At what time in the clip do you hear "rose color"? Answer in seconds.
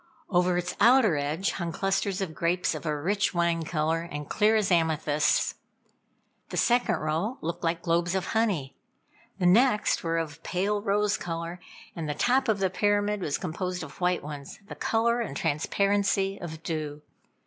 10.81-11.59